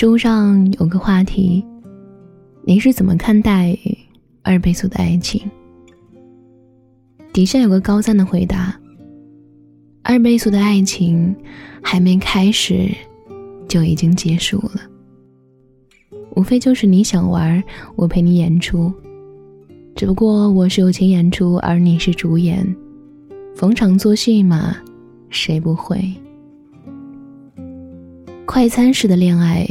[0.00, 1.62] 知乎上有个话题：
[2.64, 3.76] 你是怎么看待
[4.40, 5.42] 二倍速的爱情？
[7.34, 8.74] 底下有个高赞的回答：
[10.02, 11.36] 二倍速的爱情
[11.82, 12.88] 还没开始，
[13.68, 14.80] 就已经结束了。
[16.34, 17.62] 无非就是你想玩，
[17.94, 18.90] 我陪你演出。
[19.94, 22.66] 只不过我是友情演出，而你是主演，
[23.54, 24.74] 逢场作戏嘛，
[25.28, 26.02] 谁不会？
[28.46, 29.68] 快餐式的恋爱，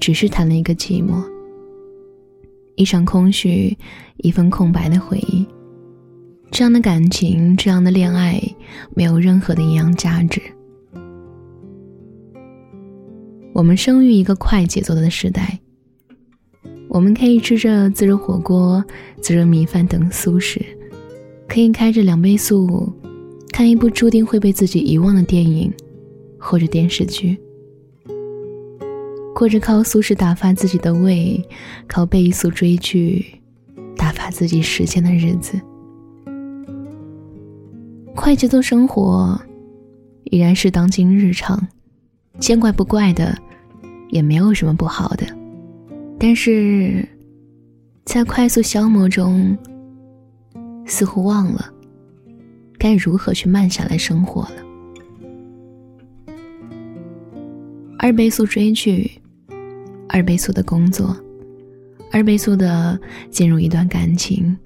[0.00, 1.22] 只是谈了一个寂寞，
[2.76, 3.76] 一场空虚，
[4.18, 5.46] 一份空白的回忆。
[6.50, 8.42] 这样的感情，这样的恋爱，
[8.94, 10.40] 没有任何的营养价值。
[13.52, 15.58] 我们生于一个快节奏的时代，
[16.88, 18.82] 我们可以吃着自热火锅、
[19.20, 20.64] 自热米饭等素食，
[21.48, 22.90] 可以开着两倍速
[23.52, 25.72] 看一部注定会被自己遗忘的电影
[26.38, 27.36] 或者电视剧。
[29.38, 31.40] 过着靠速食打发自己的胃，
[31.86, 33.24] 靠倍速追剧
[33.96, 35.56] 打发自己时间的日子。
[38.16, 39.40] 快节奏生活
[40.24, 41.68] 依然是当今日常，
[42.40, 43.32] 见怪不怪的，
[44.08, 45.24] 也没有什么不好的。
[46.18, 47.08] 但是，
[48.04, 49.56] 在快速消磨中，
[50.84, 51.72] 似乎忘了
[52.76, 54.56] 该如何去慢下来生活了。
[58.00, 59.08] 二倍速追剧。
[60.08, 61.16] 二倍速的工作，
[62.10, 62.98] 二倍速的
[63.30, 64.56] 进入一段感情，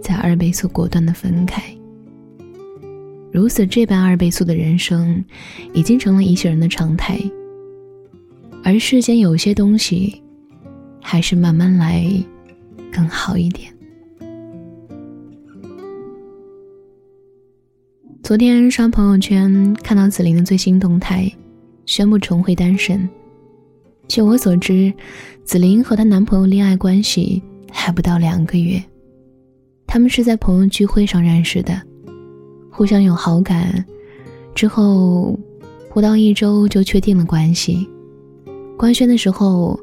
[0.00, 1.62] 在二倍速果断的分开。
[3.32, 5.22] 如此这般二倍速的人生，
[5.74, 7.18] 已经成了一些人的常态。
[8.64, 10.22] 而世间有些东西，
[11.00, 12.10] 还是慢慢来
[12.90, 13.72] 更好一点。
[18.22, 21.30] 昨天刷朋友圈，看到紫菱的最新动态，
[21.86, 23.08] 宣布重回单身。
[24.08, 24.90] 据我所知，
[25.44, 28.82] 紫菱和她男朋友恋爱关系还不到两个月，
[29.86, 31.80] 他们是在朋友聚会上认识的，
[32.70, 33.84] 互相有好感，
[34.54, 35.38] 之后
[35.90, 37.86] 不到一周就确定了关系。
[38.78, 39.78] 官宣的时候，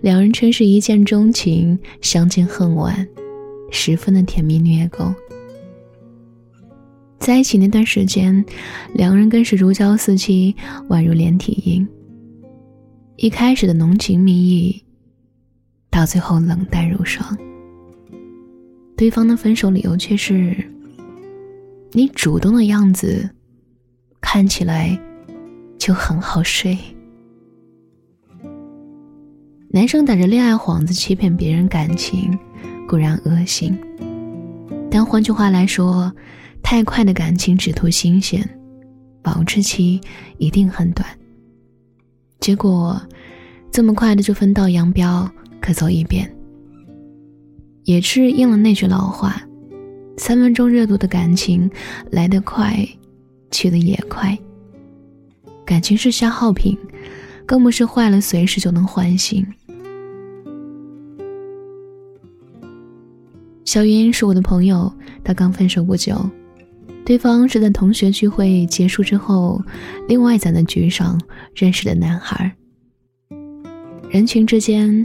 [0.00, 3.06] 两人称是一见钟情，相见恨晚，
[3.72, 5.12] 十分的甜蜜虐狗。
[7.18, 8.44] 在一起那段时间，
[8.94, 10.54] 两人更是如胶似漆，
[10.90, 11.86] 宛如连体婴。
[13.16, 14.84] 一开始的浓情蜜意，
[15.88, 17.24] 到最后冷淡如霜。
[18.96, 20.56] 对方的分手理由却是：
[21.92, 23.30] 你主动的样子，
[24.20, 24.98] 看起来
[25.78, 26.76] 就很好睡。
[29.68, 32.36] 男生打着恋爱幌子欺骗别人感情，
[32.88, 33.78] 固然恶心，
[34.90, 36.12] 但换句话来说，
[36.64, 38.44] 太快的感情只图新鲜，
[39.22, 40.00] 保质期
[40.38, 41.06] 一定很短。
[42.44, 43.00] 结果，
[43.72, 45.26] 这么快的就分道扬镳，
[45.62, 46.30] 各走一边。
[47.84, 49.40] 也是应了那句老话
[50.18, 51.70] ：“三分钟热度的感情，
[52.10, 52.86] 来得快，
[53.50, 54.38] 去得也快。”
[55.64, 56.76] 感情是消耗品，
[57.46, 59.42] 更不是坏了随时就能换新。
[63.64, 64.92] 小云是我的朋友，
[65.24, 66.14] 她刚分手不久。
[67.04, 69.62] 对方是在同学聚会结束之后，
[70.08, 71.20] 另外在那局上
[71.54, 72.50] 认识的男孩。
[74.08, 75.04] 人群之间，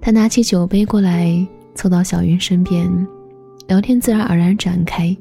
[0.00, 2.86] 他拿起酒杯过来，凑到小云身边，
[3.66, 5.16] 聊天自然而然展开，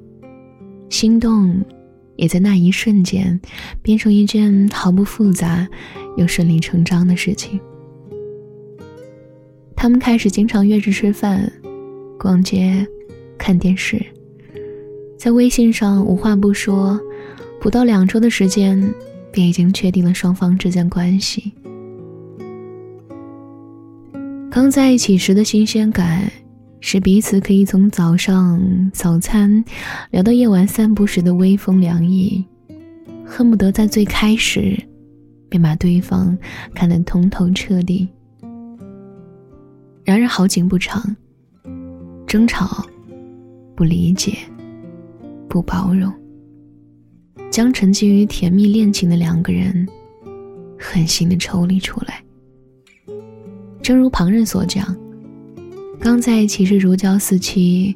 [0.89, 1.63] 心动
[2.17, 3.39] 也在那一瞬间
[3.81, 5.66] 变成一件毫不复杂
[6.17, 7.57] 又顺理成章的事情。
[9.78, 11.49] 他们开始经常约着吃饭、
[12.19, 12.85] 逛街、
[13.38, 14.05] 看电视。
[15.22, 17.00] 在微信上无话不说，
[17.59, 18.92] 不到两周的时间，
[19.32, 21.54] 便已经确定了双方之间关系。
[24.50, 26.28] 刚在一起时的新鲜感，
[26.80, 28.59] 是彼此可以从早上
[28.92, 29.64] 早餐
[30.09, 32.44] 聊到夜晚散步时的微风凉意，
[33.24, 34.76] 恨不得在最开始
[35.50, 36.35] 便把对方
[36.74, 38.09] 看得通透彻底。
[40.03, 41.16] 然而好景不长，
[42.26, 42.84] 争吵，
[43.76, 44.35] 不理解。
[45.52, 46.09] 不包容，
[47.52, 49.86] 将沉浸于甜蜜恋情的两个人
[50.80, 52.24] 狠心的抽离出来。
[53.82, 54.96] 正如旁人所讲，
[56.00, 57.94] 刚在一起是如胶似漆，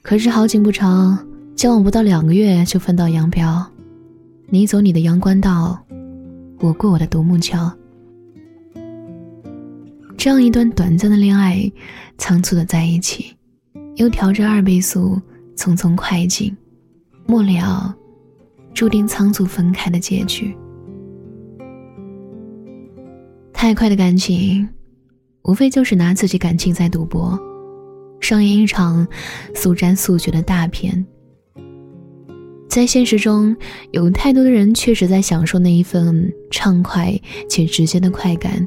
[0.00, 1.18] 可是好景不长，
[1.54, 3.70] 交往不到两个月就分道扬镳，
[4.46, 5.78] 你走你的阳关道，
[6.58, 7.70] 我过我的独木桥。
[10.16, 11.70] 这样一段短暂的恋爱，
[12.16, 13.36] 仓促的在一起，
[13.96, 15.20] 又调着二倍速，
[15.54, 16.56] 匆匆快进。
[17.30, 17.94] 末了，
[18.72, 20.56] 注定仓促分开的结局。
[23.52, 24.66] 太快的感情，
[25.42, 27.38] 无非就是拿自己感情在赌博，
[28.18, 29.06] 上演一场
[29.54, 31.04] 速战速决的大片。
[32.66, 33.54] 在现实中，
[33.90, 37.14] 有太多的人确实在享受那一份畅快
[37.46, 38.66] 且直接的快感，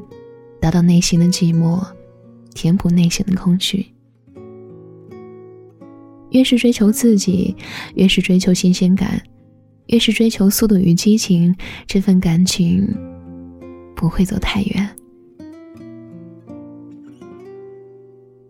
[0.60, 1.84] 达到内心的寂寞，
[2.54, 3.84] 填补内心的空虚。
[6.32, 7.54] 越是追求刺激，
[7.94, 9.22] 越是追求新鲜感，
[9.86, 11.54] 越是追求速度与激情，
[11.86, 12.86] 这份感情
[13.94, 14.90] 不会走太远。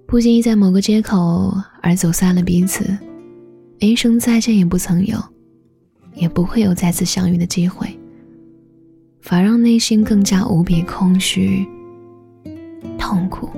[0.06, 2.84] 不经意在某个街口而走散了彼此，
[3.78, 5.16] 连一声再见也不曾有。
[6.14, 7.88] 也不会有再次相遇的机会，
[9.22, 11.66] 反而让内心更加无比空虚、
[12.98, 13.48] 痛苦。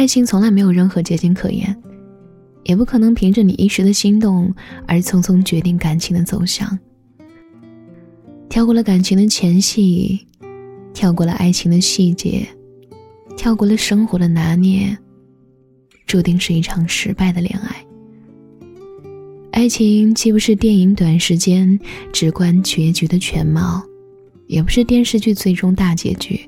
[0.00, 1.76] 爱情从来没有任何捷径可言，
[2.64, 4.50] 也不可能凭着你一时的心动
[4.88, 6.78] 而匆匆决定感情的走向。
[8.48, 10.26] 跳过了感情的前戏，
[10.94, 12.48] 跳过了爱情的细节，
[13.36, 14.96] 跳过了生活的拿捏，
[16.06, 17.84] 注定是一场失败的恋爱。
[19.50, 21.78] 爱情既不是电影短时间
[22.10, 23.82] 直观结局的全貌，
[24.46, 26.40] 也不是电视剧最终大结局，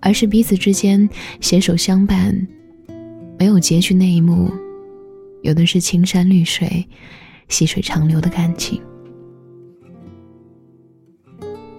[0.00, 1.08] 而是彼此之间
[1.40, 2.46] 携手相伴，
[3.38, 4.50] 没有结局那一幕，
[5.42, 6.86] 有的是青山绿水、
[7.48, 8.80] 细水长流的感情。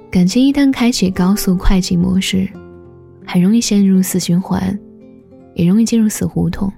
[0.09, 2.47] 感情一旦开启高速快进模式，
[3.25, 4.77] 很容易陷入死循环，
[5.53, 6.71] 也容易进入死胡同。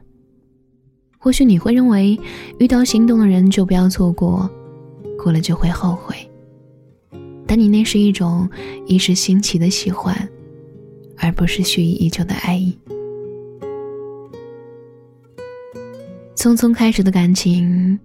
[1.18, 2.20] 或许你会认为，
[2.60, 4.50] 遇到心动的人就不要错过，
[5.18, 6.16] 过了就会后悔。
[7.46, 8.50] 但你那是一种
[8.88, 10.16] 一时兴起的喜欢，
[11.20, 12.78] 而不是蓄意已久的爱意。
[16.36, 18.00] 匆匆开始的感情，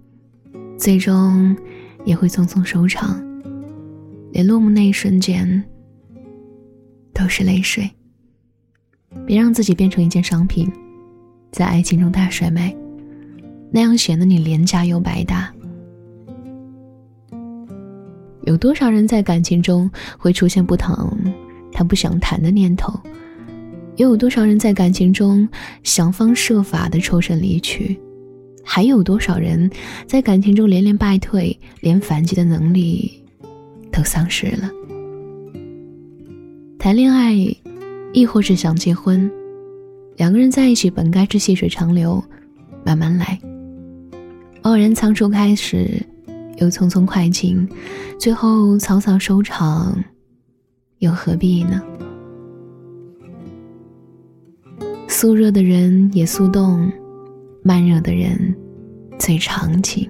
[0.77, 1.55] 最终
[2.03, 3.23] 也会匆匆收场，
[4.31, 5.63] 连落幕那一瞬间
[7.13, 7.89] 都是泪水。
[9.25, 10.69] 别让自己变成一件商品，
[11.51, 12.75] 在爱情中大甩卖。
[13.71, 15.51] 那样显得你廉价又白搭。
[18.43, 21.17] 有多少人在感情中会出现不疼，
[21.75, 22.97] 他不想谈的念头？
[23.97, 25.47] 又有多少人在感情中
[25.83, 27.99] 想方设法的抽身离去？
[28.63, 29.69] 还有多少人
[30.07, 33.21] 在感情中连连败退，连反击的能力
[33.91, 34.71] 都丧失了？
[36.79, 37.35] 谈恋爱，
[38.13, 39.29] 亦或是想结婚，
[40.15, 42.23] 两个人在一起本该是细水长流，
[42.85, 43.37] 慢慢来。
[44.63, 46.01] 偶然仓促开始，
[46.57, 47.67] 又匆匆快进，
[48.19, 50.03] 最后草草收场，
[51.05, 51.79] 又何必呢？
[55.07, 56.91] 速热的人也速冻，
[57.61, 58.55] 慢热的人
[59.19, 60.09] 最长情。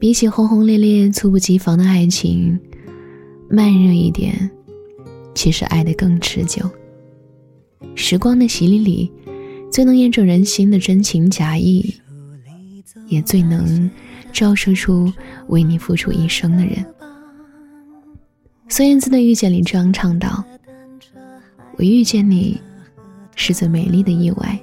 [0.00, 2.58] 比起轰轰烈烈、猝不及防的爱情，
[3.48, 4.50] 慢热一点，
[5.32, 6.68] 其实爱得更持久。
[7.94, 9.12] 时光的洗礼里，
[9.70, 11.94] 最能验证人心的真情假意。
[13.06, 13.90] 也最能
[14.32, 15.10] 照射出
[15.46, 16.84] 为你付出一生的人。
[18.70, 20.44] 孙燕姿的《遇见》里这样唱道
[21.78, 22.60] ：“我遇见你，
[23.34, 24.58] 是最美丽的意外。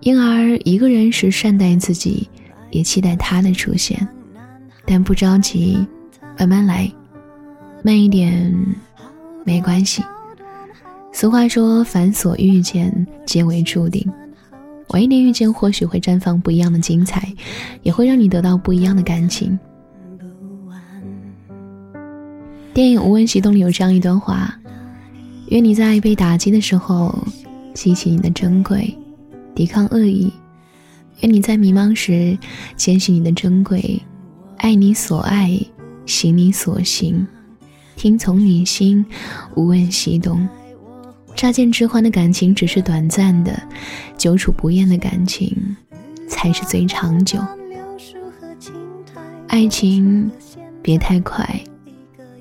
[0.00, 2.28] 因而一个人是善待自己，
[2.70, 4.06] 也期待他的出现，
[4.84, 5.78] 但不着急，
[6.38, 6.92] 慢慢来，
[7.82, 8.54] 慢一点
[9.44, 10.04] 没关系。
[11.10, 14.06] 俗话说，凡所遇见，皆为注定。”
[14.90, 17.32] 晚一点遇见，或许会绽放不一样的精彩，
[17.82, 19.58] 也会让你得到不一样的感情。
[22.76, 24.54] 电影《无问西东》里有这样一段话：
[25.48, 27.26] 愿你在被打击的时候，
[27.72, 28.94] 记起你的珍贵，
[29.54, 30.30] 抵抗恶意；
[31.22, 32.36] 愿你在迷茫时，
[32.76, 33.98] 坚信你的珍贵，
[34.58, 35.58] 爱你所爱，
[36.04, 37.26] 行你所行，
[37.96, 39.02] 听从你心，
[39.54, 40.46] 无问西东。
[41.34, 43.58] 乍见之欢的感情只是短暂的，
[44.18, 45.56] 久处不厌的感情
[46.28, 47.38] 才是最长久。
[49.48, 50.30] 爱情
[50.82, 51.58] 别太快，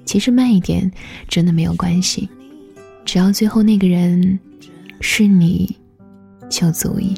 [0.05, 0.89] 其实慢一点
[1.27, 2.29] 真的没有关系，
[3.03, 4.39] 只要最后那个人
[5.01, 5.75] 是你，
[6.49, 7.15] 就足以。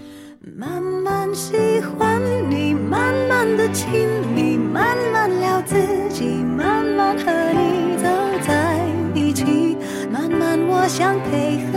[0.55, 3.89] 慢慢喜欢你，慢慢的亲
[4.33, 5.75] 密，慢慢聊自
[6.09, 8.07] 己，慢慢和你走
[8.47, 8.79] 在
[9.13, 9.75] 一起。
[10.09, 11.76] 慢慢，我想配合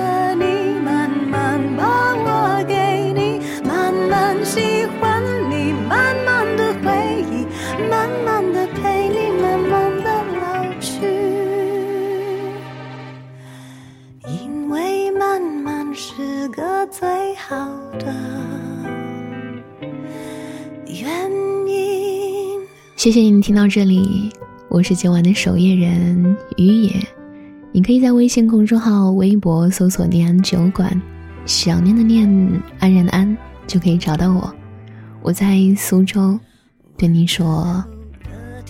[16.91, 17.55] 最好
[18.01, 18.13] 的
[20.87, 21.31] 原
[21.69, 22.61] 因。
[22.97, 24.29] 谢谢你听到这里，
[24.69, 26.97] 我是今晚的守夜人于野。
[27.71, 31.01] 你可以在微信公众号、微博搜索“念安酒馆”，
[31.47, 32.29] 想念的念，
[32.81, 33.37] 安然的安，
[33.69, 34.53] 就可以找到我。
[35.23, 36.37] 我在苏州，
[36.99, 37.85] 对你说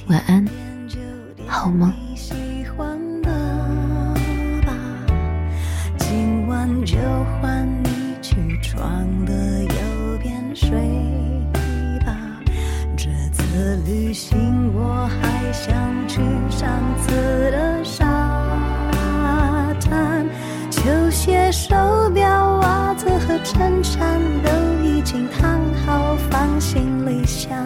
[0.09, 0.47] 晚安，
[1.47, 1.95] 好吗？
[5.97, 6.97] 今晚就
[10.61, 10.71] 睡
[12.05, 12.15] 吧。
[12.95, 15.73] 这次旅行我还想
[16.07, 18.05] 去上次的沙
[19.81, 20.27] 滩，
[20.71, 21.75] 球鞋、手
[22.13, 24.51] 表、袜子和衬衫都
[24.85, 27.57] 已经烫好，放行李箱，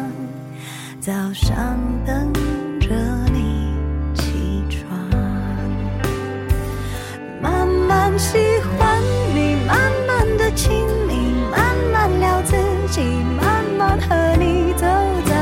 [1.01, 2.33] 早上等
[2.81, 2.89] 着
[3.33, 3.75] 你
[4.15, 4.89] 起床，
[7.43, 8.39] 慢慢喜
[8.79, 9.03] 欢
[9.35, 10.87] 你，慢慢的亲，
[13.01, 14.87] 慢慢和你走
[15.27, 15.35] 在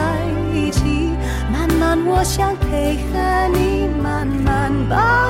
[0.54, 1.12] 一起，
[1.52, 3.18] 慢慢我想配合
[3.52, 5.21] 你，慢慢把